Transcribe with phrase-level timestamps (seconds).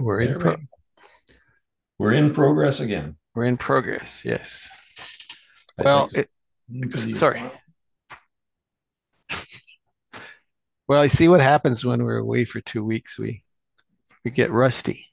[0.00, 0.66] We're in pro- we-
[1.98, 3.16] We're in progress again.
[3.34, 4.24] we're in progress.
[4.24, 4.70] Yes.
[5.78, 6.28] I'd Well, it,
[7.16, 7.42] sorry.
[10.88, 13.18] well, I see what happens when we're away for two weeks.
[13.18, 13.42] We
[14.24, 15.06] we get rusty.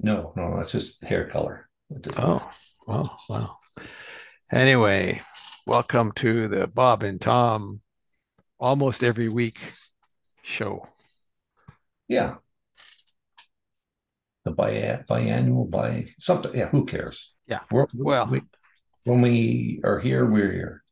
[0.00, 1.68] No, no, that's just hair color.
[2.16, 2.48] Oh,
[2.86, 3.58] well, oh, well.
[4.52, 5.20] Anyway,
[5.66, 7.80] welcome to the Bob and Tom
[8.58, 9.58] almost every week
[10.42, 10.86] show.
[12.08, 12.36] Yeah.
[14.44, 16.54] The bi biannual, bi something.
[16.54, 17.34] Yeah, who cares?
[17.46, 17.60] Yeah.
[17.70, 18.42] We're, Well- we,
[19.04, 20.82] when we are here, we're here.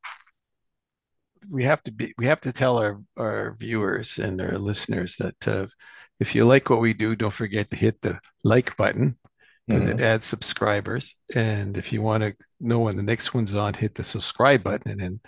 [1.50, 5.48] we have to be we have to tell our our viewers and our listeners that
[5.48, 5.66] uh,
[6.18, 9.16] if you like what we do, don't forget to hit the like button
[9.68, 9.94] because Mhm.
[9.94, 11.14] it adds subscribers.
[11.34, 14.90] And if you want to know when the next one's on, hit the subscribe button.
[14.92, 15.20] And then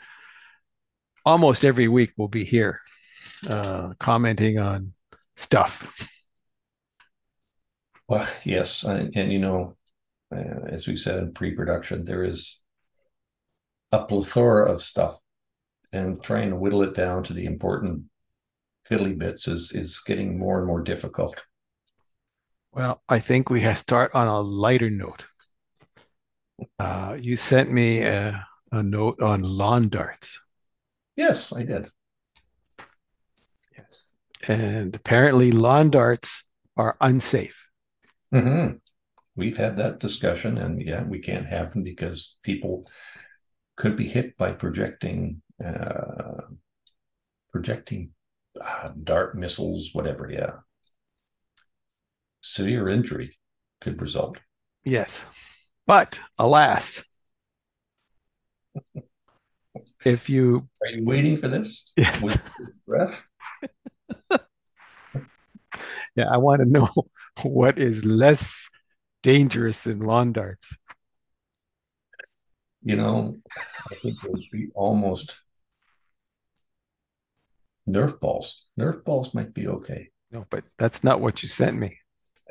[1.24, 2.80] almost every week we'll be here
[3.50, 4.94] uh, commenting on
[5.38, 6.10] stuff.
[8.08, 9.76] Well, yes, and, and you know,
[10.34, 12.62] uh, as we said in pre-production, there is
[13.92, 15.18] a plethora of stuff,
[15.92, 18.04] and trying to whittle it down to the important
[18.90, 21.46] fiddly bits is is getting more and more difficult.
[22.72, 25.26] Well, I think we have start on a lighter note.
[26.78, 30.40] Uh, you sent me a, a note on lawn darts.
[31.16, 31.90] Yes, I did.
[34.46, 36.44] And apparently, lawn darts
[36.76, 37.66] are unsafe.
[38.32, 38.66] hmm
[39.36, 42.90] We've had that discussion, and yeah, we can't have them because people
[43.76, 46.42] could be hit by projecting uh,
[47.52, 48.10] projecting
[48.60, 50.30] uh, dart missiles, whatever.
[50.30, 50.52] Yeah,
[52.40, 53.38] severe injury
[53.80, 54.38] could result.
[54.84, 55.24] Yes.
[55.86, 57.04] But alas,
[60.04, 61.92] if you, Are you waiting for this?
[61.96, 62.40] yes, With
[62.86, 63.22] breath?
[66.18, 66.88] yeah, I want to know
[67.42, 68.68] what is less
[69.22, 70.76] dangerous than lawn darts.
[72.82, 73.36] You know,
[73.90, 75.36] I think it would be almost
[77.88, 78.64] Nerf balls.
[78.78, 80.10] Nerf balls might be okay.
[80.30, 81.98] No, but that's not what you sent me.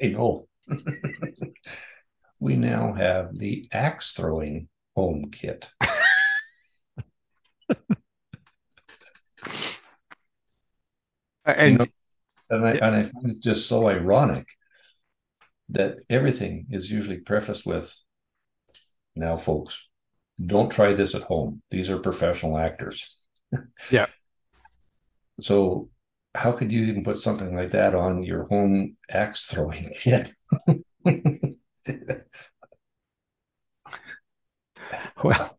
[0.02, 0.48] I know.
[2.40, 5.68] we now have the axe throwing home kit.
[11.48, 11.86] And know,
[12.50, 14.48] And I, and I find it just so ironic
[15.70, 17.94] that everything is usually prefaced with,
[19.16, 19.84] now, folks,
[20.44, 21.62] don't try this at home.
[21.72, 23.16] These are professional actors.
[23.90, 24.08] Yeah.
[25.40, 25.90] So,
[26.36, 30.34] how could you even put something like that on your home axe throwing kit?
[35.24, 35.58] well,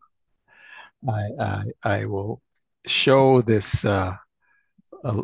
[1.09, 2.43] I, I, I will
[2.87, 4.17] show this uh, uh,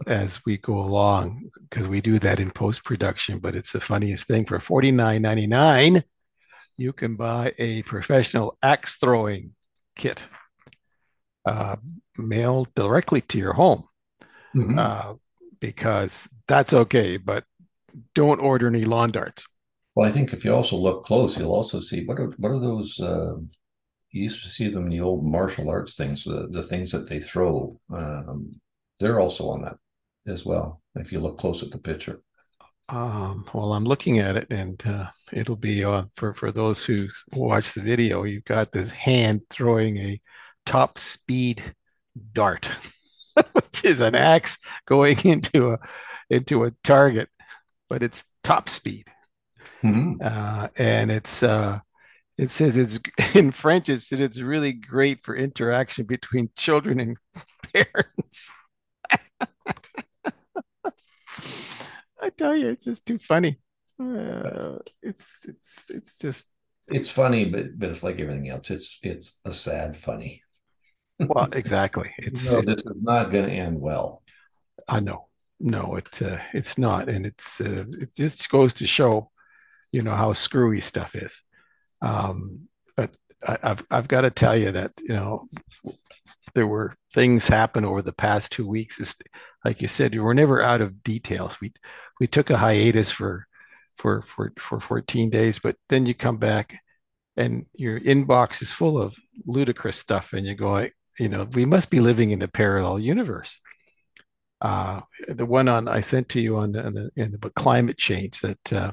[0.07, 3.39] as we go along because we do that in post production.
[3.39, 4.45] But it's the funniest thing.
[4.47, 6.05] For forty nine ninety nine,
[6.77, 9.53] you can buy a professional axe throwing
[9.97, 10.27] kit
[11.45, 11.77] uh,
[12.17, 13.85] mailed directly to your home
[14.55, 14.79] Mhm.
[14.79, 15.15] uh,
[15.61, 17.17] because that's okay.
[17.17, 17.45] But
[18.15, 19.47] don't order any lawn darts.
[19.95, 22.61] Well, I think if you also look close, you'll also see what are what are
[22.61, 22.99] those?
[23.01, 23.37] Uh,
[24.11, 27.09] you used to see them in the old martial arts things, the the things that
[27.09, 27.79] they throw.
[27.93, 28.53] Um,
[29.01, 29.77] they're also on that
[30.27, 30.83] as well.
[30.97, 32.23] If you look close at the picture,
[32.89, 36.97] Um, well, I'm looking at it, and uh, it'll be on for for those who
[37.33, 38.25] watch the video.
[38.25, 40.21] You've got this hand throwing a
[40.67, 41.75] top speed
[42.33, 42.71] dart,
[43.53, 45.79] which is an axe going into a
[46.31, 47.29] into a target,
[47.89, 49.09] but it's top speed,
[50.21, 51.79] uh, and it's uh,
[52.39, 53.01] it says it's
[53.37, 53.89] in French.
[53.89, 57.19] It said it's really great for interaction between children and
[57.75, 58.53] parents.
[62.21, 63.59] I tell you, it's just too funny.
[64.01, 66.49] Uh, it's it's it's just
[66.89, 68.71] it's funny, but but it's like everything else.
[68.71, 70.43] It's it's a sad funny.
[71.19, 72.11] well, exactly.
[72.19, 74.23] It's, no, it's this is not going to end well.
[74.89, 75.29] I know,
[75.61, 79.31] no, it uh, it's not, and it's uh, it just goes to show,
[79.93, 81.43] you know, how screwy stuff is.
[82.03, 83.15] Um, but
[83.47, 85.47] I, I've I've got to tell you that you know
[86.55, 89.01] there were things happen over the past two weeks.
[89.01, 89.17] It's,
[89.65, 91.61] like you said, we were never out of details.
[91.61, 91.73] We
[92.21, 93.47] we took a hiatus for
[93.97, 96.79] for for for 14 days, but then you come back
[97.37, 99.17] and your inbox is full of
[99.47, 100.87] ludicrous stuff, and you go,
[101.19, 103.61] you know, we must be living in a parallel universe.
[104.61, 107.55] Uh, the one on I sent to you on the, on the in the book
[107.55, 108.93] climate change that uh,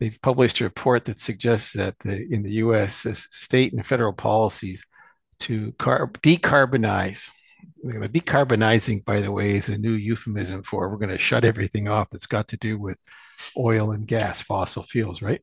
[0.00, 3.06] they've published a report that suggests that the, in the U.S.
[3.30, 4.84] state and federal policies
[5.42, 7.30] to car- decarbonize
[7.84, 12.10] decarbonizing, by the way, is a new euphemism for we're going to shut everything off
[12.10, 12.98] that's got to do with
[13.56, 15.40] oil and gas, fossil fuels, right?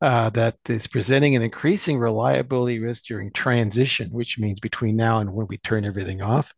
[0.00, 5.32] Uh, that is presenting an increasing reliability risk during transition, which means between now and
[5.32, 6.52] when we turn everything off,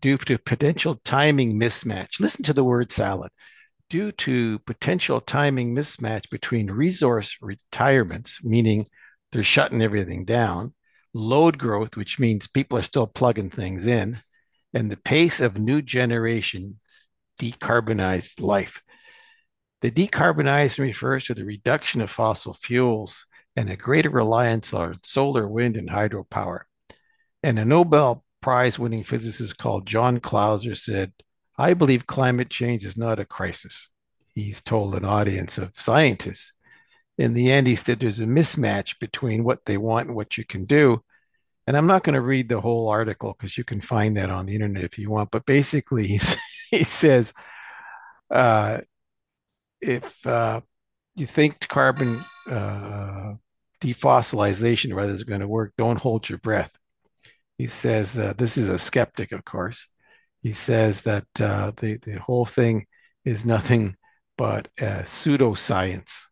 [0.00, 2.20] due to potential timing mismatch.
[2.20, 3.30] Listen to the word salad.
[3.90, 8.86] Due to potential timing mismatch between resource retirements, meaning
[9.32, 10.72] they're shutting everything down,
[11.14, 14.18] load growth, which means people are still plugging things in,
[14.74, 16.78] and the pace of new generation
[17.40, 18.82] decarbonized life.
[19.80, 23.26] The decarbonizing refers to the reduction of fossil fuels
[23.56, 26.62] and a greater reliance on solar, wind, and hydropower.
[27.42, 31.12] And a Nobel Prize winning physicist called John Clauser said,
[31.56, 33.88] I believe climate change is not a crisis.
[34.34, 36.52] He's told an audience of scientists.
[37.18, 40.44] In the end, he said there's a mismatch between what they want and what you
[40.44, 41.02] can do.
[41.66, 44.46] And I'm not going to read the whole article because you can find that on
[44.46, 45.30] the internet if you want.
[45.30, 46.18] But basically,
[46.70, 47.34] he says
[48.30, 48.78] uh,
[49.80, 50.60] if uh,
[51.16, 53.34] you think carbon uh,
[53.80, 56.76] defossilization rather is going to work, don't hold your breath.
[57.58, 59.88] He says uh, this is a skeptic, of course.
[60.40, 62.86] He says that uh, the the whole thing
[63.24, 63.96] is nothing
[64.36, 66.22] but pseudoscience,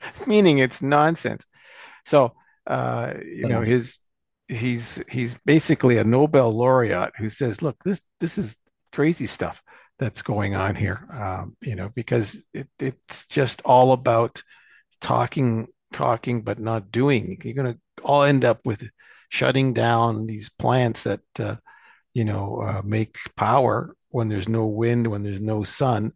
[0.26, 1.46] meaning it's nonsense.
[2.04, 2.34] So
[2.66, 3.98] uh, you know his
[4.48, 8.56] he's he's basically a Nobel laureate who says, look, this this is
[8.92, 9.62] crazy stuff
[9.98, 11.06] that's going on here.
[11.12, 14.42] Um, you know, because it, it's just all about
[15.00, 17.40] talking talking but not doing.
[17.42, 18.88] You're going to all end up with
[19.28, 21.56] shutting down these plants that uh,
[22.14, 26.12] you know uh, make power when there's no wind, when there's no sun,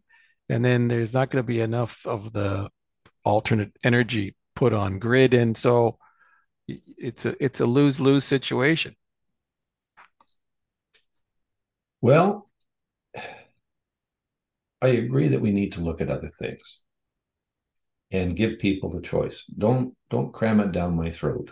[0.49, 2.69] and then there's not going to be enough of the
[3.23, 5.97] alternate energy put on grid, and so
[6.67, 8.95] it's a it's a lose lose situation.
[12.01, 12.49] Well,
[14.81, 16.79] I agree that we need to look at other things
[18.11, 19.43] and give people the choice.
[19.57, 21.49] Don't don't cram it down my throat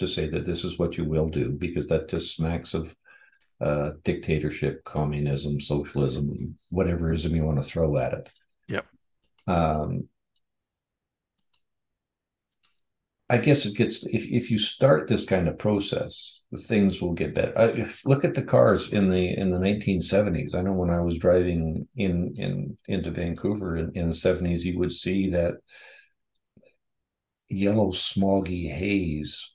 [0.00, 2.94] to say that this is what you will do because that just smacks of
[3.60, 8.30] uh, dictatorship, communism, socialism, whatever ism you want to throw at it.
[8.68, 8.86] Yep.
[9.48, 10.08] Um,
[13.30, 17.34] I guess it gets if if you start this kind of process, things will get
[17.34, 17.58] better.
[17.58, 20.54] I, look at the cars in the in the 1970s.
[20.54, 24.78] I know when I was driving in in into Vancouver in, in the 70s, you
[24.78, 25.54] would see that
[27.50, 29.52] yellow smoggy haze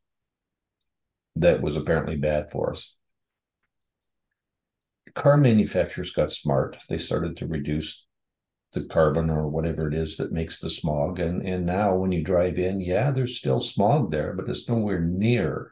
[1.35, 2.93] that was apparently bad for us.
[5.15, 6.77] Car manufacturers got smart.
[6.89, 8.05] They started to reduce
[8.73, 11.19] the carbon or whatever it is that makes the smog.
[11.19, 14.99] And and now when you drive in, yeah, there's still smog there, but it's nowhere
[14.99, 15.71] near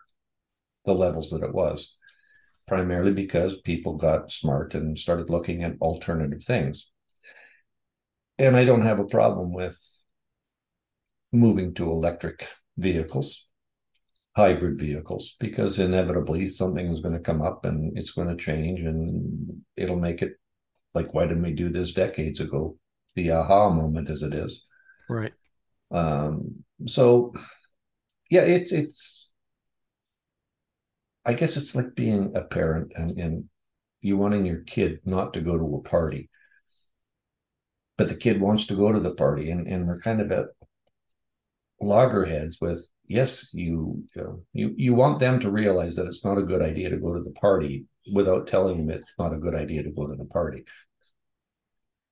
[0.86, 1.95] the levels that it was.
[2.68, 6.89] Primarily because people got smart and started looking at alternative things.
[8.38, 9.77] And I don't have a problem with
[11.31, 12.47] moving to electric
[12.77, 13.45] vehicles
[14.36, 18.80] hybrid vehicles because inevitably something is going to come up and it's going to change
[18.80, 20.33] and it'll make it
[20.94, 22.77] like why didn't we do this decades ago
[23.16, 24.63] the aha moment as it is.
[25.10, 25.34] Right.
[25.92, 27.34] Um so
[28.30, 29.31] yeah it's it's
[31.25, 33.44] i guess it's like being a parent and and
[34.02, 36.30] you wanting your kid not to go to a party
[37.97, 40.45] but the kid wants to go to the party and and we're kind of at
[41.81, 46.38] loggerheads with yes you you, know, you you want them to realize that it's not
[46.38, 49.54] a good idea to go to the party without telling them it's not a good
[49.54, 50.64] idea to go to the party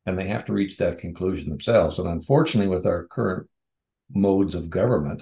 [0.06, 2.00] and they have to reach that conclusion themselves.
[2.00, 3.48] And unfortunately with our current
[4.14, 5.22] modes of government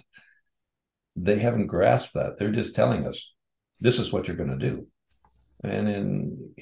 [1.17, 2.37] they haven't grasped that.
[2.37, 3.33] They're just telling us
[3.79, 4.87] this is what you're going to do.
[5.63, 6.55] And in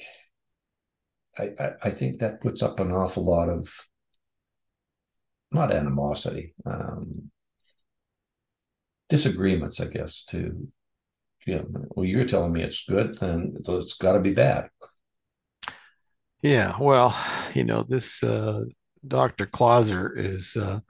[1.38, 3.68] I, I, I think that puts up an awful lot of
[5.52, 7.30] not animosity um,
[9.08, 10.68] disagreements, I guess, to
[11.46, 14.68] you know, well, you're telling me it's good, and it's got to be bad.
[16.42, 17.16] Yeah, well,
[17.54, 18.64] you know, this uh,
[19.06, 19.46] Dr.
[19.46, 20.80] Clauser is uh,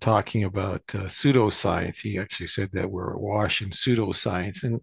[0.00, 2.00] talking about uh, pseudoscience.
[2.00, 4.64] He actually said that we're awash in pseudoscience.
[4.64, 4.80] And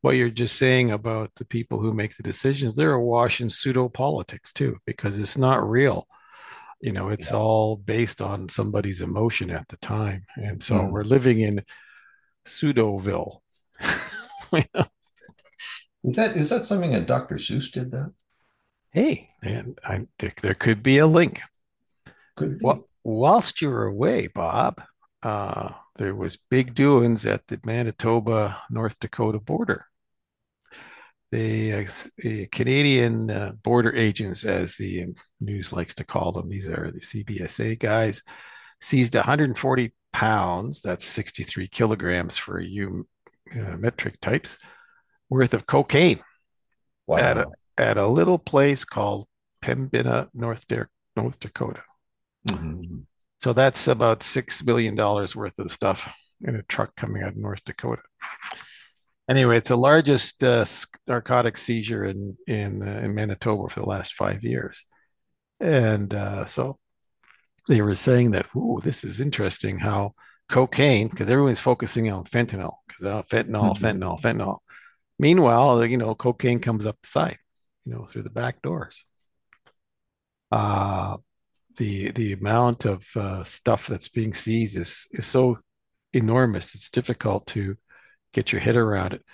[0.00, 3.88] what you're just saying about the people who make the decisions, they're awash in pseudo
[3.88, 6.06] politics too, because it's not real.
[6.80, 7.36] You know, it's yeah.
[7.36, 10.24] all based on somebody's emotion at the time.
[10.36, 10.90] And so mm.
[10.90, 11.62] we're living in
[12.44, 13.38] Pseudoville.
[16.04, 17.36] Is that is that something that Dr.
[17.36, 18.12] Seuss did that?
[18.92, 21.40] Hey, and I think there could be a link.
[22.36, 22.64] Could be.
[22.64, 24.82] Well, whilst you were away, Bob,
[25.22, 29.86] uh, there was big doings at the Manitoba North Dakota border.
[31.30, 35.06] the, uh, the Canadian uh, border agents, as the
[35.40, 38.22] news likes to call them, these are the CBSA guys,
[38.80, 43.08] seized 140 pounds, that's 63 kilograms for you
[43.54, 44.58] uh, metric types,
[45.30, 46.20] worth of cocaine
[47.06, 47.16] wow.
[47.16, 47.46] at, a,
[47.78, 49.26] at a little place called
[49.62, 51.82] Pembina, North, De- North Dakota.
[52.48, 53.00] Mm-hmm.
[53.42, 57.64] So that's about $6 million worth of stuff in a truck coming out of North
[57.64, 58.02] Dakota
[59.28, 60.64] anyway, it's the largest uh,
[61.06, 64.84] narcotic seizure in in, uh, in Manitoba for the last five years,
[65.60, 66.78] and uh, so
[67.68, 70.14] they were saying that, "Ooh, this is interesting." How
[70.48, 73.84] cocaine, because everyone's focusing on fentanyl, because uh, fentanyl, mm-hmm.
[73.84, 74.58] fentanyl, fentanyl.
[75.18, 77.38] Meanwhile, you know, cocaine comes up the side,
[77.84, 79.04] you know, through the back doors.
[80.50, 81.16] Uh,
[81.76, 85.58] the the amount of uh, stuff that's being seized is is so
[86.12, 86.74] enormous.
[86.74, 87.76] It's difficult to
[88.32, 89.24] get your head around it.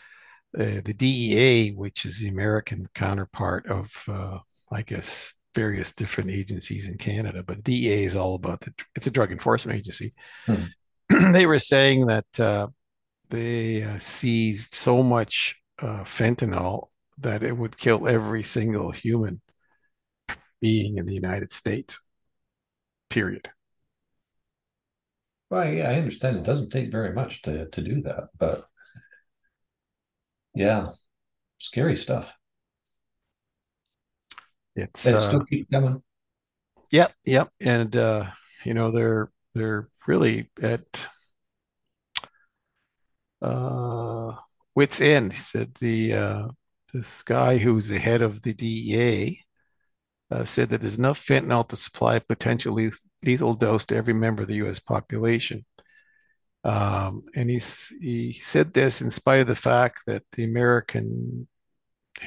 [0.57, 4.39] Uh, the DEA, which is the American counterpart of, uh,
[4.73, 8.73] I guess, various different agencies in Canada, but DEA is all about the.
[8.95, 10.15] It's a drug enforcement agency.
[10.47, 10.65] Hmm.
[11.33, 12.69] they were saying that uh,
[13.29, 16.89] they uh, seized so much uh, fentanyl
[17.21, 19.41] that it would kill every single human
[20.61, 22.01] being in the United States.
[23.11, 23.51] Period.
[25.51, 28.69] Well, yeah, I understand it doesn't take very much to to do that, but
[30.55, 30.89] yeah,
[31.59, 32.33] scary stuff.
[34.77, 36.03] It's it still uh, keep coming.
[36.93, 38.27] Yep, yep, and uh,
[38.65, 40.85] you know they're they're really at
[43.41, 44.33] uh,
[44.75, 45.33] wits end.
[45.33, 46.49] He said the uh,
[46.99, 49.45] this guy who's the head of the DEA
[50.31, 52.91] uh, said that there's enough fentanyl to supply a potentially
[53.25, 54.79] lethal dose to every member of the U.S.
[54.79, 55.65] population.
[56.65, 57.61] Um, and he,
[58.01, 61.49] he said this in spite of the fact that the American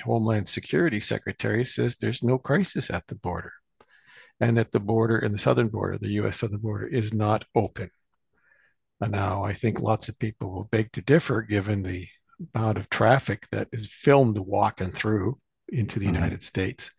[0.03, 3.53] Homeland Security Secretary says there's no crisis at the border
[4.39, 7.91] and that the border in the southern border, the US southern border, is not open.
[8.99, 12.07] And now I think lots of people will beg to differ given the
[12.53, 15.37] amount of traffic that is filmed walking through
[15.69, 16.15] into the mm-hmm.
[16.15, 16.91] United States.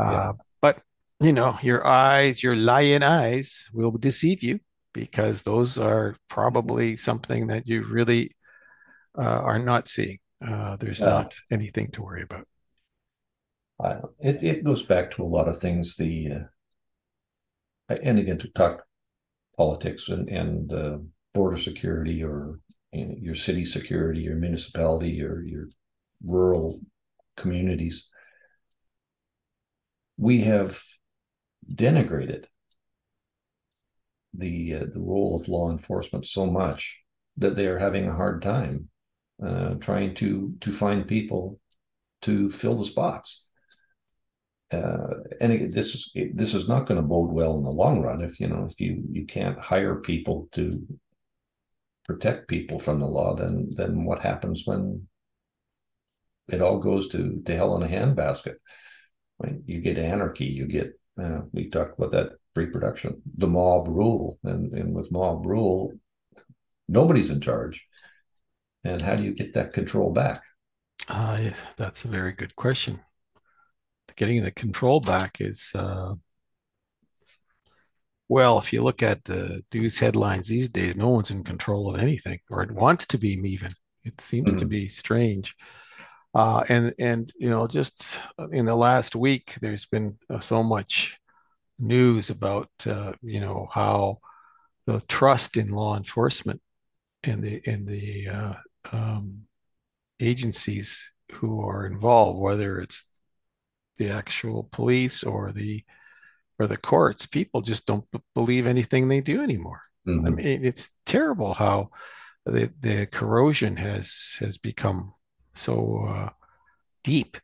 [0.00, 0.32] Uh, yeah.
[0.60, 0.80] But
[1.20, 4.60] you know, your eyes, your lying eyes will deceive you
[4.92, 8.34] because those are probably something that you really
[9.18, 10.18] uh, are not seeing.
[10.46, 12.46] Uh, there's uh, not anything to worry about.
[14.18, 15.96] it it goes back to a lot of things.
[15.96, 16.30] The
[17.90, 18.84] uh, and again to talk
[19.56, 20.98] politics and and uh,
[21.32, 22.60] border security or
[22.94, 25.68] your city security, your municipality, or your
[26.24, 26.80] rural
[27.36, 28.08] communities.
[30.16, 30.80] We have
[31.72, 32.44] denigrated
[34.32, 36.98] the uh, the role of law enforcement so much
[37.36, 38.88] that they are having a hard time
[39.44, 41.60] uh, trying to to find people
[42.22, 43.46] to fill the spots.
[44.72, 47.70] Uh, and it, this is it, this is not going to bode well in the
[47.70, 50.82] long run if you know if you you can't hire people to
[52.04, 55.06] protect people from the law then then what happens when
[56.48, 58.56] it all goes to to hell in a handbasket
[59.38, 59.56] right?
[59.66, 60.92] you get anarchy you get
[61.22, 65.92] uh, we talked about that pre-production, the mob rule, and and with mob rule,
[66.88, 67.84] nobody's in charge.
[68.84, 70.42] And how do you get that control back?
[71.08, 73.00] Uh, yeah, that's a very good question.
[74.16, 76.14] Getting the control back is, uh,
[78.28, 82.00] well, if you look at the news headlines these days, no one's in control of
[82.00, 83.72] anything, or it wants to be even.
[84.04, 84.58] It seems mm-hmm.
[84.60, 85.54] to be strange.
[86.34, 88.18] Uh, and and you know, just
[88.50, 91.18] in the last week, there's been uh, so much
[91.78, 94.18] news about uh, you know how
[94.86, 96.60] the trust in law enforcement
[97.22, 98.54] and the and the uh,
[98.92, 99.42] um,
[100.20, 103.04] agencies who are involved, whether it's
[103.98, 105.84] the actual police or the
[106.58, 109.80] or the courts, people just don't b- believe anything they do anymore.
[110.06, 110.26] Mm-hmm.
[110.26, 111.90] I mean, it's terrible how
[112.46, 115.12] the the corrosion has has become
[115.54, 116.30] so uh,
[117.02, 117.36] deep.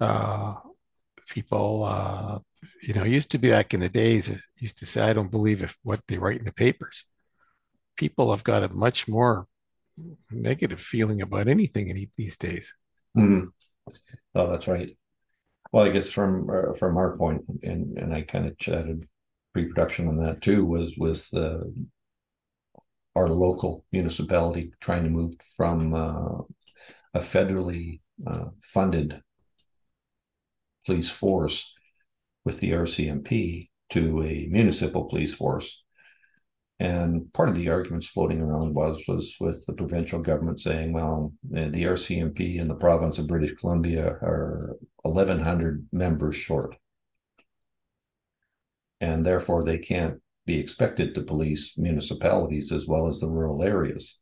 [0.00, 0.54] Uh,
[1.28, 2.38] people, uh,
[2.82, 5.62] you know, used to be back in the days, used to say, I don't believe
[5.62, 7.04] if what they write in the papers.
[7.96, 9.46] People have got a much more
[10.30, 12.74] negative feeling about anything in these days.
[13.16, 13.46] Mm-hmm.
[14.34, 14.96] Oh, that's right.
[15.74, 19.08] Well, I guess from uh, from our point, and and I kind of chatted
[19.52, 21.64] pre-production on that too, was with uh,
[23.16, 26.42] our local municipality trying to move from uh,
[27.14, 29.20] a federally uh, funded
[30.86, 31.72] police force
[32.44, 35.82] with the RCMP to a municipal police force.
[36.78, 41.32] And part of the arguments floating around was was with the provincial government saying, well,
[41.50, 46.76] the RCMP in the province of British Columbia are 1,100 members short,
[49.00, 54.18] and therefore they can't be expected to police municipalities as well as the rural areas.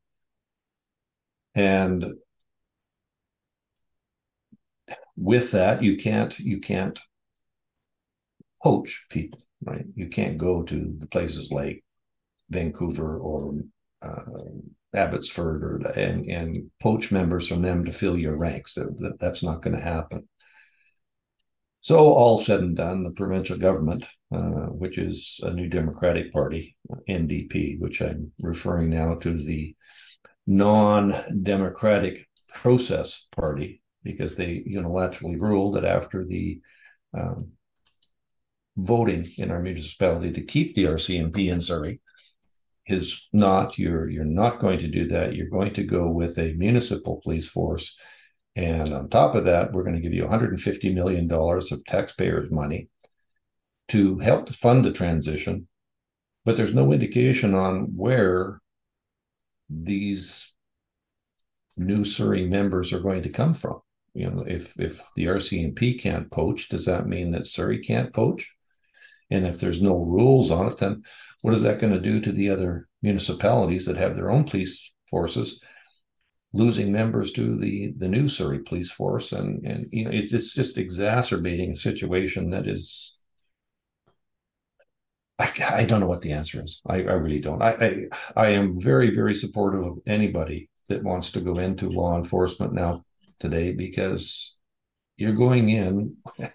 [1.54, 2.14] And
[5.16, 6.98] with that, you can't you can't
[8.62, 9.84] poach people, right?
[9.94, 11.84] You can't go to the places like
[12.50, 13.54] Vancouver or
[14.00, 14.24] uh,
[14.94, 18.74] Abbotsford or and and poach members from them to fill your ranks.
[18.74, 20.28] That, that's not going to happen.
[21.82, 26.76] So all said and done, the provincial government, uh, which is a New Democratic Party,
[27.08, 29.74] NDP, which I'm referring now to the
[30.46, 36.60] non-democratic process party, because they unilaterally ruled that after the
[37.18, 37.50] um,
[38.76, 42.00] voting in our municipality to keep the RCMP in Surrey
[42.86, 45.34] is not you're you're not going to do that.
[45.34, 47.92] You're going to go with a municipal police force,
[48.54, 52.50] and on top of that, we're going to give you 150 million dollars of taxpayers'
[52.50, 52.88] money
[53.88, 55.68] to help fund the transition.
[56.44, 58.60] But there's no indication on where
[59.70, 60.52] these
[61.76, 63.80] new Surrey members are going to come from.
[64.14, 68.50] You know, if if the RCMP can't poach, does that mean that Surrey can't poach?
[69.30, 71.04] And if there's no rules on it, then
[71.40, 74.92] what is that going to do to the other municipalities that have their own police
[75.08, 75.60] forces,
[76.52, 79.32] losing members to the the new Surrey police force?
[79.32, 83.18] And and you know, it's it's just exacerbating a situation that is.
[85.38, 86.82] I, I don't know what the answer is.
[86.86, 87.62] I, I really don't.
[87.62, 87.72] I,
[88.36, 92.72] I I am very very supportive of anybody that wants to go into law enforcement
[92.72, 93.00] now
[93.40, 94.56] today because
[95.16, 96.16] you're going in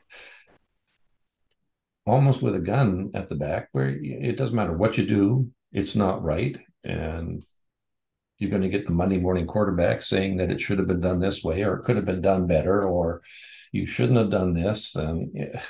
[2.06, 5.96] almost with a gun at the back where it doesn't matter what you do it's
[5.96, 7.46] not right and
[8.38, 11.20] you're going to get the monday morning quarterback saying that it should have been done
[11.20, 13.22] this way or it could have been done better or
[13.72, 15.62] you shouldn't have done this and yeah,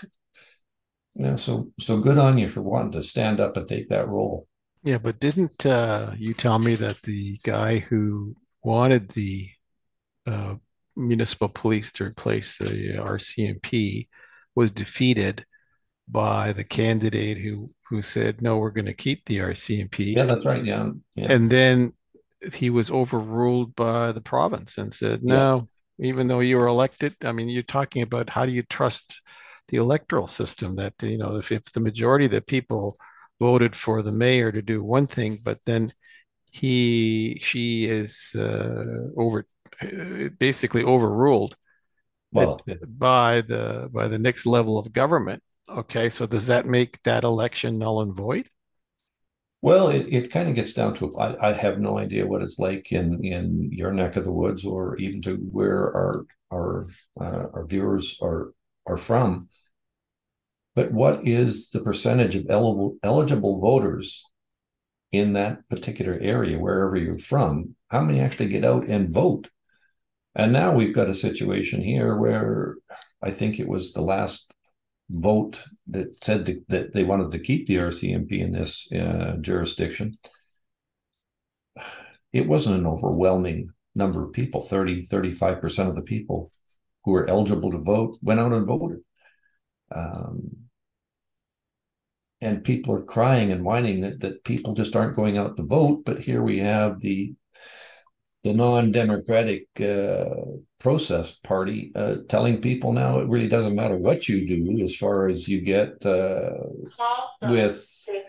[1.16, 4.48] yeah so so good on you for wanting to stand up and take that role.
[4.84, 9.50] Yeah but didn't uh, you tell me that the guy who wanted the
[10.26, 10.56] uh,
[10.96, 14.08] municipal police to replace the rcmp
[14.56, 15.46] was defeated
[16.08, 20.46] by the candidate who who said no we're going to keep the rcmp yeah that's
[20.46, 20.90] right yeah.
[21.16, 21.32] yeah.
[21.32, 21.94] And then
[22.54, 26.10] he was overruled by the province and said no yeah.
[26.10, 29.22] even though you were elected i mean you're talking about how do you trust
[29.70, 32.96] the electoral system that you know if, if the majority of the people
[33.40, 35.92] voted for the mayor to do one thing but then
[36.52, 38.86] he she is uh,
[39.18, 39.46] over
[40.40, 41.56] basically overruled
[42.32, 47.24] well, by the by the next level of government Okay, so does that make that
[47.24, 48.50] election null and void?
[49.62, 52.60] Well, it, it kind of gets down to I, I have no idea what it's
[52.60, 56.88] like in in your neck of the woods or even to where our our
[57.20, 58.54] uh, our viewers are
[58.86, 59.50] are from.
[60.76, 64.24] But what is the percentage of eligible eligible voters
[65.12, 67.76] in that particular area, wherever you're from?
[67.90, 69.50] How many actually get out and vote?
[70.36, 72.76] And now we've got a situation here where
[73.24, 74.54] I think it was the last
[75.10, 80.18] vote that said to, that they wanted to keep the RCMP in this uh, jurisdiction,
[82.34, 84.62] it wasn't an overwhelming number of people.
[84.62, 86.52] 30 35% of the people
[87.04, 89.00] who were eligible to vote went out and voted.
[89.94, 90.68] Um,
[92.42, 96.04] and people are crying and whining that, that people just aren't going out to vote
[96.06, 97.34] but here we have the
[98.44, 100.26] the non-democratic uh,
[100.80, 105.28] process party uh, telling people now it really doesn't matter what you do as far
[105.28, 106.52] as you get uh,
[107.42, 107.86] with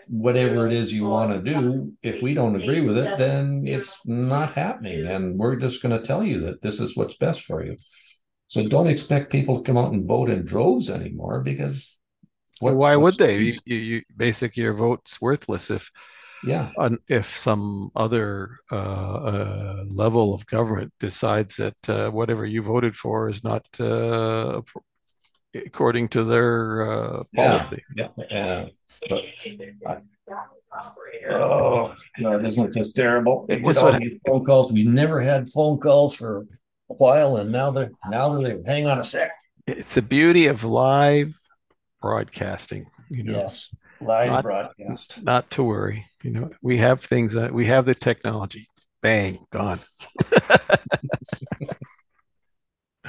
[0.09, 1.93] whatever it is you want to do.
[2.01, 6.05] If we don't agree with it then it's not happening and we're just going to
[6.05, 7.77] tell you that this is what's best for you.
[8.47, 11.99] So don't expect people to come out and vote in droves anymore because
[12.59, 13.37] what, why would they?
[13.37, 15.91] you, you, basically your vote's worthless if
[16.43, 16.71] yeah.
[16.77, 22.95] And if some other uh, uh, level of government decides that uh, whatever you voted
[22.95, 24.61] for is not uh,
[25.53, 27.83] according to their uh, policy.
[27.95, 28.65] Yeah, yeah.
[31.29, 33.45] Oh god isn't it just terrible?
[33.49, 36.45] It was what phone calls we never had phone calls for
[36.89, 39.31] a while and now they're now they're hang on a sec.
[39.65, 41.35] It's the beauty of live
[42.01, 43.33] broadcasting you know?
[43.33, 43.69] Yes
[44.01, 45.21] live not, broadcast.
[45.23, 46.05] Not to worry.
[46.23, 47.35] You know, we have things.
[47.35, 48.67] Uh, we have the technology.
[49.01, 49.79] Bang, gone.
[50.29, 50.75] but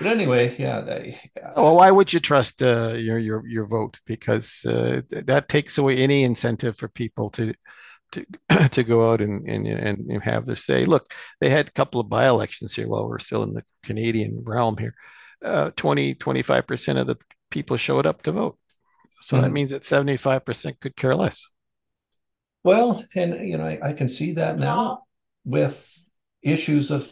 [0.05, 0.81] anyway, yeah.
[0.81, 1.19] They,
[1.57, 3.99] well, why would you trust uh, your your your vote?
[4.07, 7.55] Because uh, that takes away any incentive for people to
[8.13, 8.27] to
[8.71, 10.85] to go out and, and and have their say.
[10.85, 14.43] Look, they had a couple of by elections here while we're still in the Canadian
[14.45, 14.95] realm here.
[15.43, 17.17] Uh, 20, 25% of the
[17.51, 18.59] people showed up to vote.
[19.21, 19.45] So mm-hmm.
[19.45, 21.47] that means that 75% could care less.
[22.65, 25.05] Well, and you know, I, I can see that now
[25.45, 25.91] with
[26.43, 27.11] issues of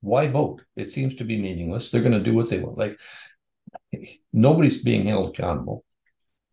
[0.00, 0.62] why vote?
[0.76, 1.90] It seems to be meaningless.
[1.90, 2.78] They're going to do what they want.
[2.78, 2.98] Like
[4.32, 5.84] nobody's being held accountable.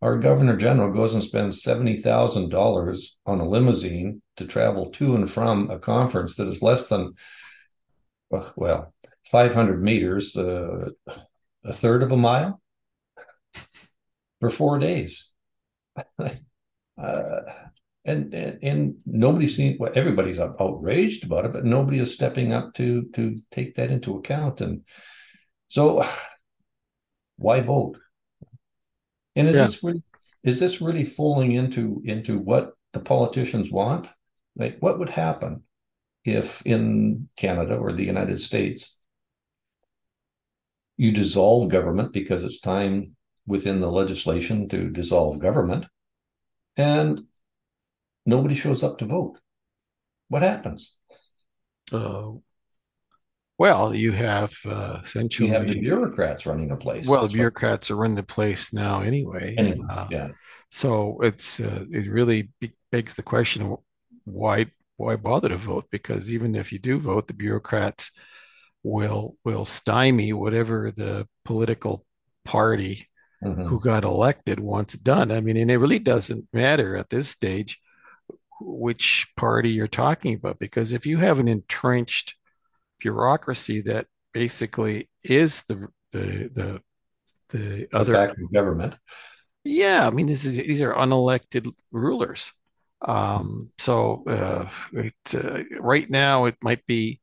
[0.01, 5.15] Our governor general goes and spends seventy thousand dollars on a limousine to travel to
[5.15, 7.13] and from a conference that is less than,
[8.55, 8.93] well,
[9.31, 10.89] five hundred meters, uh,
[11.63, 12.60] a third of a mile,
[14.41, 15.29] for four days.
[16.19, 17.39] uh,
[18.03, 22.73] and, and and nobody's seen well, everybody's outraged about it, but nobody is stepping up
[22.73, 24.59] to to take that into account.
[24.59, 24.81] And
[25.69, 26.03] so,
[27.37, 27.97] why vote?
[29.35, 29.65] And is yeah.
[29.67, 30.03] this really
[30.43, 34.07] is this really falling into into what the politicians want?
[34.55, 35.63] Like, what would happen
[36.25, 38.97] if in Canada or the United States
[40.97, 43.15] you dissolve government because it's time
[43.51, 45.85] within the legislation to dissolve government,
[46.77, 47.23] and
[48.25, 49.37] nobody shows up to vote.
[50.29, 50.95] What happens?
[51.91, 52.31] Uh,
[53.57, 57.05] well, you have uh, essentially you have the bureaucrats running the place.
[57.05, 59.55] Well, the bureaucrats are running the place now anyway.
[59.57, 60.29] Anyway, uh, yeah.
[60.71, 62.49] So it's uh, it really
[62.91, 63.75] begs the question:
[64.23, 65.85] why why bother to vote?
[65.91, 68.11] Because even if you do vote, the bureaucrats
[68.83, 72.05] will will stymie whatever the political
[72.45, 73.07] party
[73.43, 73.65] mm-hmm.
[73.65, 75.31] who got elected once done.
[75.31, 77.79] I mean, and it really doesn't matter at this stage
[78.61, 82.35] which party you're talking about because if you have an entrenched
[82.99, 86.81] bureaucracy that basically is the the the,
[87.49, 88.95] the other government
[89.63, 92.53] yeah i mean is, these are unelected rulers
[93.03, 97.19] um, so uh, it, uh, right now it might be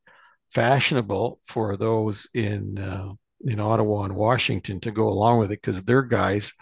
[0.51, 3.13] fashionable for those in uh,
[3.45, 6.53] in Ottawa and Washington to go along with it because their guys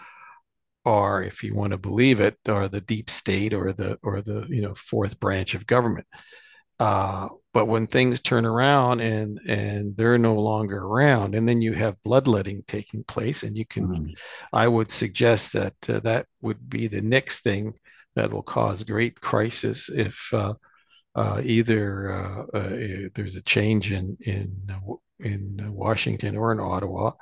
[0.84, 4.46] are, if you want to believe it, are the deep state or the or the
[4.48, 6.06] you know fourth branch of government.
[6.80, 11.72] Uh, but when things turn around and and they're no longer around, and then you
[11.72, 14.10] have bloodletting taking place, and you can, mm-hmm.
[14.52, 17.74] I would suggest that uh, that would be the next thing
[18.14, 20.54] that will cause great crisis if uh,
[21.20, 24.52] uh either uh, uh, there's a change in in
[25.20, 27.12] in Washington or in Ottawa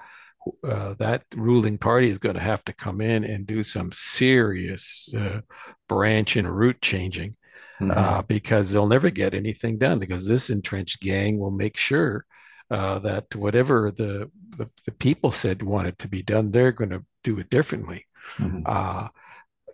[0.65, 5.13] uh, that ruling party is going to have to come in and do some serious
[5.17, 5.41] uh,
[5.89, 7.37] branch and root changing
[7.81, 7.91] mm-hmm.
[7.91, 12.25] uh, because they'll never get anything done because this entrenched gang will make sure
[12.71, 17.05] uh, that whatever the, the, the people said wanted to be done, they're going to
[17.25, 18.07] do it differently.
[18.39, 18.67] Mm-hmm.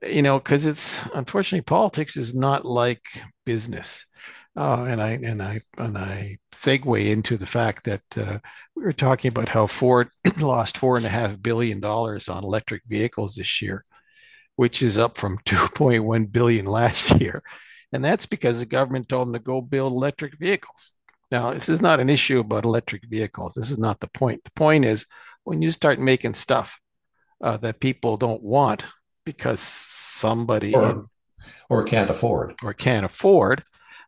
[0.07, 3.03] You know, because it's unfortunately politics is not like
[3.45, 4.07] business.
[4.55, 8.38] Uh, and I and I and I segue into the fact that uh,
[8.77, 10.09] we were talking about how Ford
[10.41, 13.85] lost four and a half billion dollars on electric vehicles this year,
[14.57, 17.43] which is up from 2.1 billion last year,
[17.93, 20.93] and that's because the government told them to go build electric vehicles.
[21.31, 23.55] Now, this is not an issue about electric vehicles.
[23.55, 24.45] This is not the point.
[24.45, 25.07] The point is
[25.45, 26.79] when you start making stuff
[27.43, 28.85] uh, that people don't want
[29.25, 31.07] because somebody or,
[31.69, 33.63] or can't afford or can't afford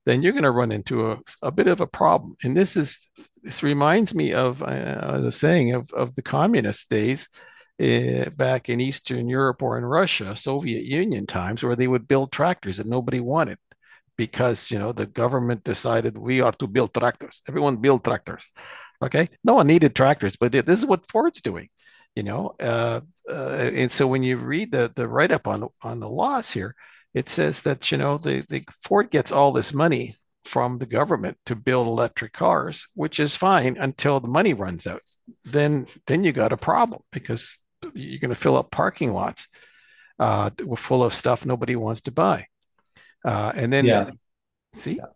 [0.07, 2.37] then you're going to run into a, a bit of a problem.
[2.45, 3.09] And this is
[3.43, 7.29] this reminds me of uh, the saying of of the communist days
[7.83, 12.33] uh, back in Eastern Europe or in Russia, Soviet Union times, where they would build
[12.33, 13.59] tractors that nobody wanted
[14.17, 17.43] because you know the government decided we are to build tractors.
[17.49, 18.45] Everyone build tractors.
[19.03, 21.69] Okay, no one needed tractors, but this is what Ford's doing.
[22.17, 25.99] You know, uh, uh, and so when you read the the write up on on
[25.99, 26.77] the laws here,
[27.13, 31.39] it says that you know the, the Ford gets all this money from the government
[31.47, 35.01] to build electric cars, which is fine until the money runs out.
[35.45, 37.59] Then then you got a problem because
[37.95, 39.49] you're going to fill up parking lots
[40.19, 42.47] uh, full of stuff nobody wants to buy,
[43.25, 44.11] uh, and then yeah.
[44.75, 44.95] see.
[44.95, 45.14] Yeah.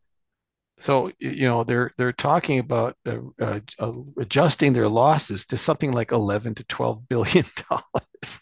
[0.81, 5.93] So you know they're they're talking about uh, uh, uh adjusting their losses to something
[5.93, 8.41] like eleven to twelve billion dollars.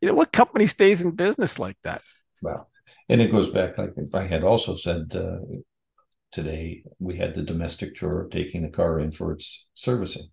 [0.00, 2.02] you know what company stays in business like that?
[2.42, 2.68] Well,
[3.08, 5.38] and it goes back, like I had also said uh,
[6.32, 10.28] today, we had the domestic tour of taking the car in for its servicing.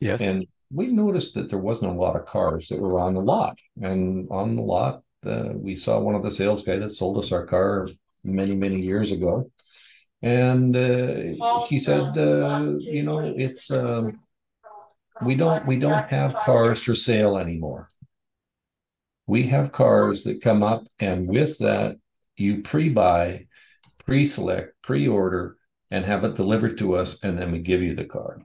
[0.00, 0.20] Yes.
[0.20, 3.58] And we noticed that there wasn't a lot of cars that were on the lot.
[3.80, 7.32] And on the lot, uh, we saw one of the sales guy that sold us
[7.32, 7.88] our car
[8.24, 9.50] many, many years ago.
[10.24, 14.20] And uh, he said, uh, you know, it's um,
[15.22, 17.90] we don't we don't have cars for sale anymore.
[19.26, 21.96] We have cars that come up, and with that,
[22.36, 23.48] you pre-buy,
[24.06, 25.58] pre-select, pre-order,
[25.90, 28.40] and have it delivered to us, and then we give you the car.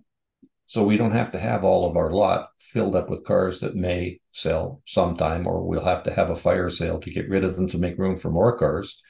[0.66, 3.78] So we don't have to have all of our lot filled up with cars that
[3.78, 7.56] may sell sometime, or we'll have to have a fire sale to get rid of
[7.56, 9.02] them to make room for more cars.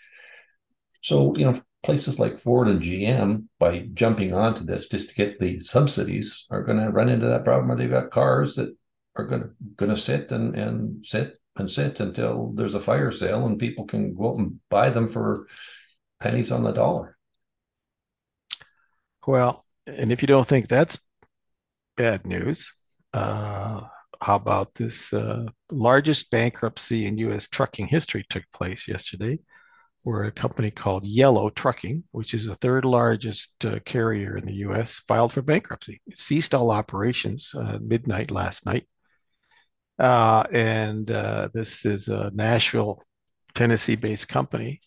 [1.02, 5.40] So, you know, places like Ford and GM, by jumping onto this just to get
[5.40, 8.76] the subsidies, are going to run into that problem where they've got cars that
[9.16, 13.12] are going to going to sit and and sit and sit until there's a fire
[13.12, 15.48] sale and people can go out and buy them for
[16.20, 17.18] pennies on the dollar.
[19.28, 21.00] Well, and if you don't think that's
[22.00, 22.74] bad news.
[23.14, 23.82] Uh,
[24.22, 27.50] how about this uh, largest bankruptcy in U.S.
[27.50, 29.38] trucking history took place yesterday,
[30.04, 34.56] where a company called Yellow Trucking, which is the third largest uh, carrier in the
[34.56, 36.02] U.S., filed for bankruptcy.
[36.08, 38.88] It ceased all operations uh, midnight last night.
[39.98, 43.04] Uh, and uh, this is a Nashville,
[43.54, 44.80] Tennessee-based company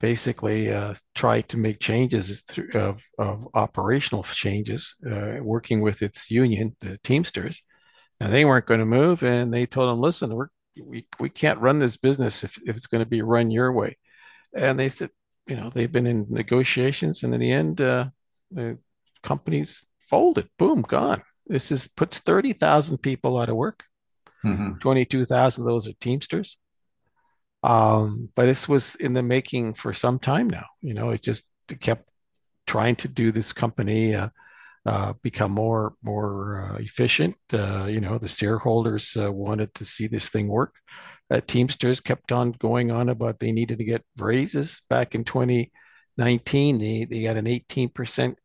[0.00, 6.30] basically uh, tried to make changes through, of, of operational changes, uh, working with its
[6.30, 7.62] union, the Teamsters,
[8.20, 9.22] and they weren't going to move.
[9.22, 10.48] And they told them, "Listen, we're,
[10.78, 13.96] we we can't run this business if, if it's going to be run your way."
[14.56, 15.10] And they said,
[15.46, 18.06] you know, they've been in negotiations, and in the end, uh,
[18.50, 18.78] the
[19.22, 20.48] companies folded.
[20.58, 21.22] Boom, gone.
[21.46, 23.84] This is puts thirty thousand people out of work.
[24.44, 24.78] Mm-hmm.
[24.78, 26.56] Twenty-two thousand of those are Teamsters.
[27.62, 30.66] Um, but this was in the making for some time now.
[30.82, 32.10] You know, it just kept
[32.66, 34.28] trying to do this company uh,
[34.86, 37.36] uh, become more more uh, efficient.
[37.52, 40.74] Uh, you know, the shareholders uh, wanted to see this thing work.
[41.34, 46.78] Uh, Teamsters kept on going on about they needed to get raises back in 2019.
[46.78, 48.36] They they got an 18%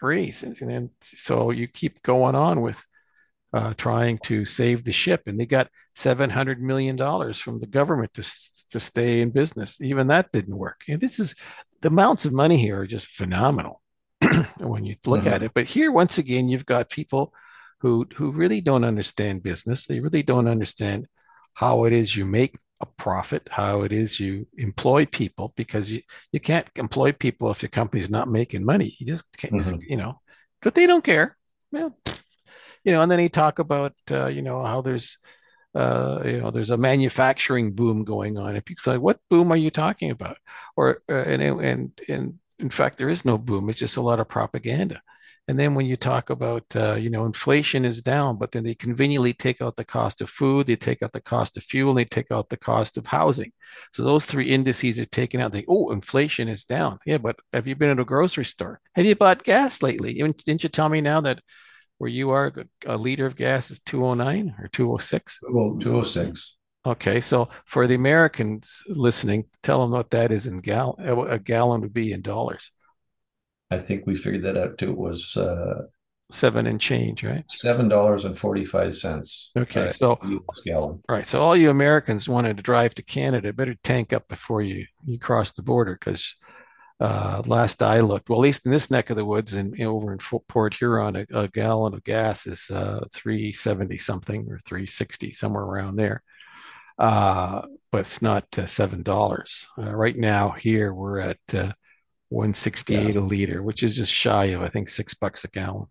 [0.00, 2.82] raise, and, and so you keep going on with
[3.76, 8.22] trying to save the ship, and they got 700 million dollars from the government to
[8.70, 9.80] to stay in business.
[9.80, 10.80] Even that didn't work.
[10.88, 11.34] And this is
[11.82, 13.82] the amounts of money here are just phenomenal
[14.58, 15.28] when you look mm-hmm.
[15.28, 15.52] at it.
[15.54, 17.32] But here, once again, you've got people
[17.80, 19.86] who who really don't understand business.
[19.86, 21.06] They really don't understand
[21.54, 26.00] how it is you make a profit, how it is you employ people, because you,
[26.32, 28.96] you can't employ people if your company's not making money.
[28.98, 29.78] You just can't, mm-hmm.
[29.88, 30.20] you know,
[30.62, 31.36] but they don't care.
[31.72, 31.96] Well,
[32.84, 35.18] you know, and then he talk about, uh, you know, how there's
[35.74, 38.56] uh, you know, there's a manufacturing boom going on.
[38.56, 40.38] If you say, what boom are you talking about?
[40.76, 43.68] Or uh, and and and in fact, there is no boom.
[43.68, 45.02] It's just a lot of propaganda.
[45.48, 48.74] And then when you talk about, uh, you know, inflation is down, but then they
[48.74, 51.98] conveniently take out the cost of food, they take out the cost of fuel, and
[51.98, 53.50] they take out the cost of housing.
[53.94, 55.52] So those three indices are taken out.
[55.52, 56.98] They, oh, inflation is down.
[57.06, 58.78] Yeah, but have you been at a grocery store?
[58.94, 60.12] Have you bought gas lately?
[60.14, 61.40] Didn't you tell me now that
[61.96, 62.52] where you are,
[62.84, 65.40] a liter of gas is 209 or 206?
[65.50, 66.56] Well, 206.
[66.84, 70.94] Okay, so for the Americans listening, tell them what that is in gal.
[70.98, 72.70] A gallon would be in dollars.
[73.70, 74.90] I think we figured that out too.
[74.90, 75.82] It was uh,
[76.30, 77.44] seven and change, right?
[77.50, 79.50] Seven dollars and forty-five cents.
[79.56, 80.18] Okay, so
[80.64, 81.02] gallon.
[81.08, 84.86] Right, so all you Americans wanted to drive to Canada, better tank up before you
[85.04, 86.36] you cross the border because
[87.00, 90.12] uh, last I looked, well, at least in this neck of the woods and over
[90.12, 95.62] in Port Huron, a, a gallon of gas is uh, 370 something or 360, somewhere
[95.62, 96.22] around there.
[96.98, 99.66] Uh, but it's not uh, $7.
[99.78, 101.72] Uh, right now, here we're at uh,
[102.30, 103.20] 168 yeah.
[103.20, 105.86] a liter, which is just shy of, I think, six bucks a gallon.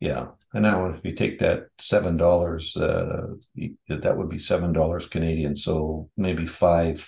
[0.00, 0.28] Yeah.
[0.52, 3.28] And now if you take that seven dollars, uh,
[3.88, 5.56] that would be seven dollars Canadian.
[5.56, 7.06] So maybe five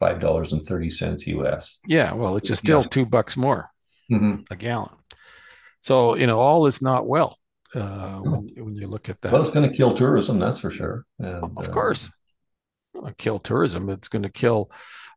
[0.00, 1.78] five dollars and thirty cents US.
[1.86, 2.88] Yeah, well, it's just still yeah.
[2.88, 3.70] two bucks more
[4.10, 4.42] mm-hmm.
[4.50, 4.94] a gallon.
[5.80, 7.36] So you know, all is not well
[7.74, 9.32] uh, when, when you look at that.
[9.32, 11.04] Well, it's going to kill tourism, that's for sure.
[11.18, 12.10] And, of uh, course,
[13.18, 13.90] kill tourism.
[13.90, 14.70] It's going to kill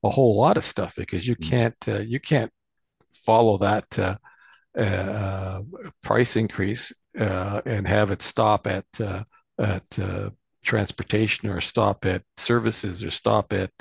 [0.04, 1.50] a whole lot of stuff because you mm-hmm.
[1.50, 2.52] can't uh, you can't
[3.14, 4.18] follow that uh,
[4.78, 5.62] uh,
[6.04, 8.86] price increase uh, and have it stop at
[9.60, 10.00] at
[10.64, 13.72] transportation or stop at services or stop at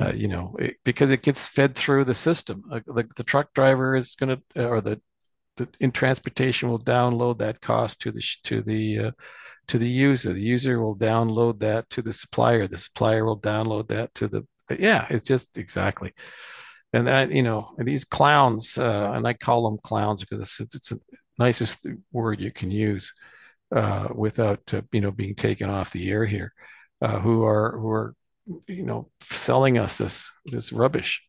[0.00, 2.64] uh, you know, it, because it gets fed through the system.
[2.70, 5.00] Uh, the, the truck driver is going to, uh, or the,
[5.56, 9.10] the, in transportation will download that cost to the to the uh,
[9.68, 10.32] to the user.
[10.32, 12.66] The user will download that to the supplier.
[12.66, 14.46] The supplier will download that to the.
[14.78, 16.12] Yeah, it's just exactly.
[16.94, 20.88] And that you know, these clowns, uh, and I call them clowns because it's it's
[20.90, 20.98] the
[21.38, 23.12] nicest word you can use
[23.74, 26.52] uh, without you know being taken off the air here.
[27.22, 28.14] who are who are
[28.68, 31.22] you know selling us this this rubbish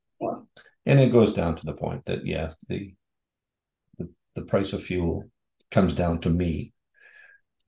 [0.85, 2.93] and it goes down to the point that yeah the
[3.97, 5.23] the, the price of fuel
[5.71, 6.73] comes down to me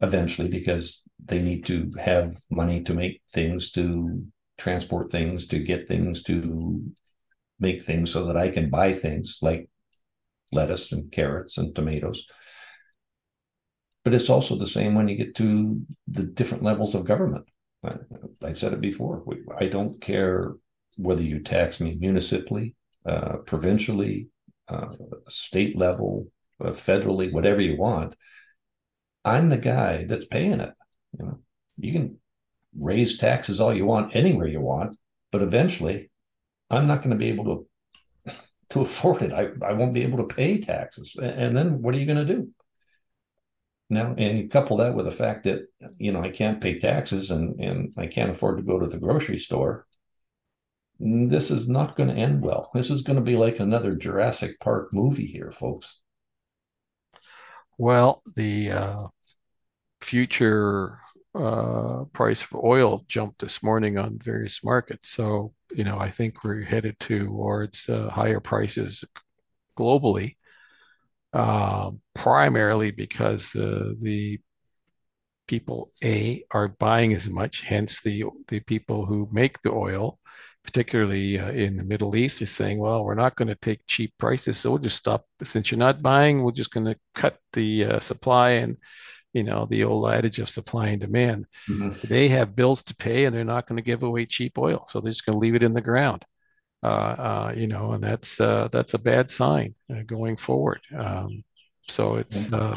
[0.01, 4.23] eventually because they need to have money to make things, to
[4.57, 6.81] transport things, to get things, to
[7.59, 9.69] make things so that I can buy things like
[10.51, 12.25] lettuce and carrots and tomatoes.
[14.03, 17.45] But it's also the same when you get to the different levels of government.
[17.83, 17.95] I,
[18.41, 19.23] I said it before.
[19.59, 20.53] I don't care
[20.97, 24.29] whether you tax me municipally, uh, provincially,
[24.69, 24.87] uh,
[25.27, 26.27] state level,
[26.63, 28.15] uh, federally, whatever you want.
[29.25, 30.73] I'm the guy that's paying it.
[31.19, 31.39] You know,
[31.77, 32.17] you can
[32.79, 34.97] raise taxes all you want anywhere you want,
[35.31, 36.09] but eventually,
[36.69, 37.67] I'm not going to be able to
[38.69, 39.31] to afford it.
[39.31, 41.15] I, I won't be able to pay taxes.
[41.21, 42.49] And then what are you going to do?
[43.89, 45.61] Now, and you couple that with the fact that,
[45.97, 48.97] you know, I can't pay taxes and, and I can't afford to go to the
[48.97, 49.85] grocery store.
[50.99, 52.69] This is not going to end well.
[52.73, 55.99] This is going to be like another Jurassic Park movie here, folks.
[57.77, 59.07] Well, the uh,
[60.01, 60.99] future
[61.37, 65.09] uh, price of oil jumped this morning on various markets.
[65.09, 69.03] So, you know, I think we're headed towards uh, higher prices
[69.77, 70.35] globally,
[71.33, 74.39] uh, primarily because the
[75.47, 77.61] people a are buying as much.
[77.61, 80.19] Hence, the the people who make the oil,
[80.63, 84.13] particularly uh, in the Middle East, are saying, "Well, we're not going to take cheap
[84.17, 85.25] prices, so we'll just stop.
[85.43, 88.77] Since you're not buying, we're just going to cut the uh, supply and."
[89.37, 91.45] You know the old adage of supply and demand.
[91.69, 92.07] Mm-hmm.
[92.07, 94.99] they have bills to pay and they're not going to give away cheap oil so
[94.99, 96.25] they're just going to leave it in the ground.
[96.83, 100.81] Uh, uh, you know and that's uh, that's a bad sign uh, going forward.
[100.95, 101.43] Um,
[101.87, 102.75] so it's uh,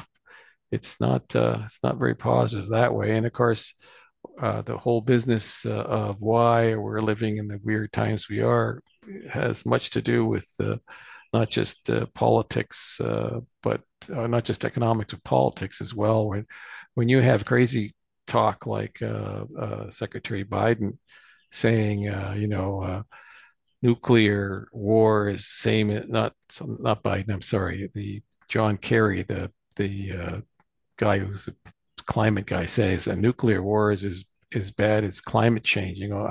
[0.71, 3.17] it's not uh, it's not very positive that way.
[3.17, 3.75] And of course
[4.39, 8.83] the whole business of why we're living in the weird times we are
[9.31, 10.47] has much to do with
[11.33, 16.29] not just uh, politics, uh, but uh, not just economics of politics as well.
[16.29, 16.47] When
[16.95, 17.95] when you have crazy
[18.27, 20.99] talk like uh, uh, Secretary Biden
[21.53, 23.05] saying, uh, you know,
[23.83, 27.33] nuclear war is same, not not Biden.
[27.33, 30.43] I'm sorry, the John Kerry, the the
[30.97, 31.55] guy who's the
[32.07, 35.99] climate guy, says that nuclear war is as as bad as climate change.
[35.99, 36.31] You know,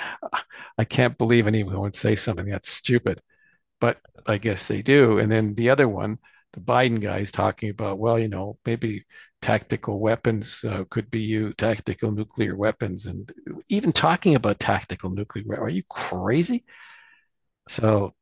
[0.78, 3.20] I can't believe anyone would say something that's stupid
[3.82, 5.18] but I guess they do.
[5.18, 6.18] And then the other one,
[6.52, 9.04] the Biden guy is talking about, well, you know, maybe
[9.40, 13.32] tactical weapons uh, could be used, tactical nuclear weapons, and
[13.68, 15.58] even talking about tactical nuclear.
[15.58, 16.64] Are you crazy?
[17.68, 18.14] So,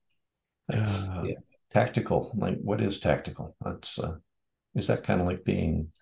[0.72, 1.34] uh, yeah.
[1.72, 2.32] tactical.
[2.36, 3.56] Like, what is tactical?
[3.60, 4.16] That's uh,
[4.74, 5.92] is that kind of like being?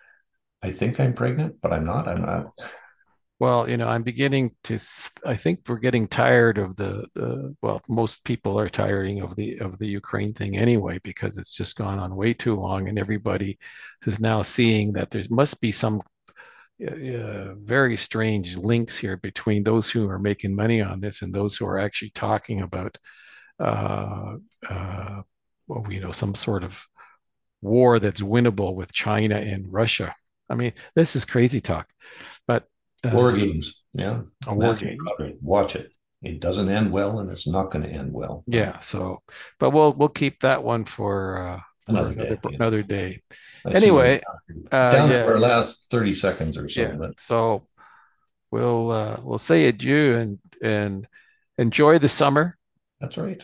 [0.62, 2.08] I think I'm pregnant, but I'm not.
[2.08, 2.52] I'm not
[3.40, 4.78] well, you know, I'm beginning to.
[5.24, 7.54] I think we're getting tired of the.
[7.62, 11.76] Well, most people are tiring of the of the Ukraine thing anyway because it's just
[11.78, 13.58] gone on way too long, and everybody
[14.06, 16.02] is now seeing that there must be some
[16.86, 21.56] uh, very strange links here between those who are making money on this and those
[21.56, 22.96] who are actually talking about,
[23.60, 24.34] uh,
[24.68, 25.22] uh,
[25.66, 26.84] well, you know, some sort of
[27.62, 30.14] war that's winnable with China and Russia.
[30.50, 31.88] I mean, this is crazy talk,
[32.46, 32.66] but
[33.04, 33.82] War uh, games.
[33.92, 34.22] Yeah.
[34.46, 34.98] A war game.
[35.40, 35.92] Watch it.
[36.22, 38.42] It doesn't end well and it's not going to end well.
[38.46, 38.78] Yeah.
[38.80, 39.22] So,
[39.58, 42.48] but we'll, we'll keep that one for, uh, another, another day.
[42.54, 43.22] Another day.
[43.66, 44.20] anyway,
[44.72, 45.22] uh, down yeah.
[45.22, 46.80] to our last 30 seconds or so.
[46.80, 46.92] Yeah.
[46.98, 47.20] But...
[47.20, 47.68] So
[48.50, 51.06] we'll, uh, we'll say adieu and, and
[51.56, 52.56] enjoy the summer.
[53.00, 53.42] That's right.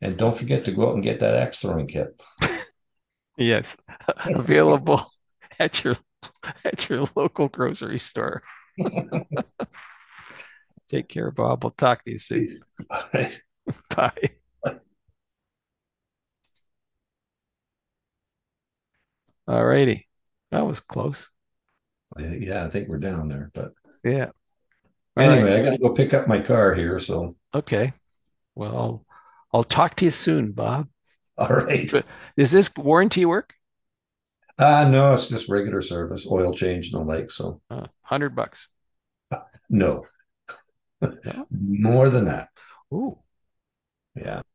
[0.00, 2.20] And don't forget to go out and get that axe throwing kit.
[3.36, 3.76] yes.
[4.24, 5.12] Available
[5.58, 5.96] at your,
[6.64, 8.42] at your local grocery store.
[10.88, 11.64] Take care, Bob.
[11.64, 12.60] We'll talk to you soon.
[12.88, 13.32] Bye.
[13.96, 14.30] Bye.
[19.48, 20.08] All righty.
[20.50, 21.28] That was close.
[22.18, 23.72] Yeah, I think we're down there, but
[24.04, 24.30] yeah.
[25.16, 25.60] Anyway, right.
[25.60, 26.98] I got to go pick up my car here.
[26.98, 27.92] So okay.
[28.54, 29.04] Well,
[29.52, 30.88] I'll talk to you soon, Bob.
[31.38, 31.90] All right.
[32.36, 33.54] Is this warranty work?
[34.58, 37.30] Uh no, it's just regular service, oil change, no like.
[37.30, 38.68] So uh, hundred bucks.
[39.68, 40.06] No.
[41.50, 42.48] More than that.
[42.92, 43.18] Ooh.
[44.14, 44.42] Yeah.